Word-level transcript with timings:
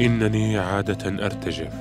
إنني 0.00 0.58
عادة 0.58 1.24
أرتجف. 1.24 1.72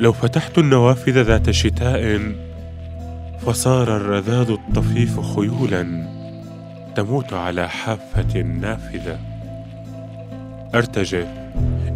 لو 0.00 0.12
فتحت 0.12 0.58
النوافذ 0.58 1.22
ذات 1.22 1.50
شتاء 1.50 2.32
فصار 3.46 3.96
الرذاذ 3.96 4.50
الطفيف 4.50 5.20
خيولا 5.20 6.06
تموت 6.96 7.32
على 7.32 7.68
حافة 7.68 8.42
نافذة. 8.42 9.18
أرتجف. 10.74 11.26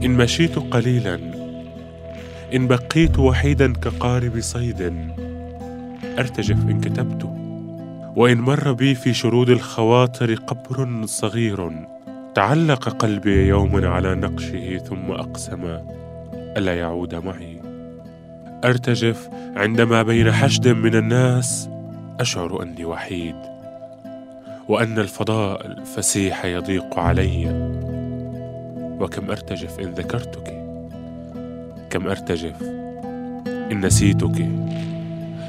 إن 0.05 0.11
مشيت 0.11 0.59
قليلا 0.59 1.19
إن 2.55 2.67
بقيت 2.69 3.19
وحيدا 3.19 3.73
كقارب 3.73 4.41
صيد. 4.41 5.11
أرتجف. 6.19 6.57
إن 6.57 6.81
كتبت. 6.81 7.25
وإن 8.17 8.41
مر 8.41 8.73
بي 8.73 8.95
في 8.95 9.15
شرود 9.15 9.51
الخواطر 9.51 10.35
قبر 10.35 11.07
صغير. 11.07 11.71
تعلق 12.35 12.89
قلبي 12.89 13.47
يوما 13.47 13.89
على 13.89 14.15
نقشه 14.15 14.79
ثم 14.79 15.11
أقسم 15.11 15.79
ألا 16.35 16.79
يعود 16.79 17.15
معي؟ 17.15 17.61
أرتجف 18.65 19.29
عندما 19.57 20.03
بين 20.03 20.33
حشد 20.33 20.69
من 20.69 20.95
الناس 20.95 21.69
أشعر 22.21 22.63
أني 22.63 22.85
وحيد 22.85 23.37
وأن 24.69 24.99
الفضاء 24.99 25.67
الفسيح 25.67 26.45
يضيق 26.45 26.99
علي. 26.99 27.47
وكم 29.01 29.31
أرتجف 29.31 29.81
إن 29.81 29.91
ذكرتك؟ 29.91 30.65
كم 31.91 32.07
أرتجف 32.07 32.63
إن 33.73 33.87
نسيتك؟ 33.87 34.49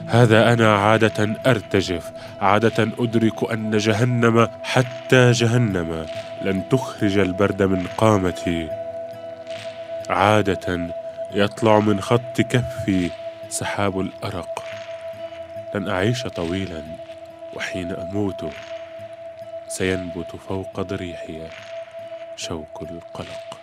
هذا 0.05 0.54
أنا 0.54 0.76
عادة 0.76 1.35
أرتجف 1.45 2.12
عادة 2.45 2.91
أدرك 2.99 3.51
أن 3.51 3.77
جهنم 3.77 4.48
حتى 4.63 5.32
جهنم 5.32 6.05
لن 6.41 6.70
تخرج 6.70 7.18
البرد 7.18 7.63
من 7.63 7.88
قامتي. 7.98 8.70
عادة 10.10 10.90
يطلع 11.32 11.79
من 11.79 12.01
خط 12.01 12.41
كفي 12.41 13.10
سحاب 13.49 13.99
الأرق. 13.99 14.63
لن 15.76 15.90
أعيش 15.90 16.23
طويلا 16.23 16.82
وحين 17.55 17.91
أموت 17.91 18.46
سينبت 19.68 20.35
فوق 20.48 20.82
ضريحي 20.82 21.41
شوك 22.35 22.82
القلق. 22.82 23.54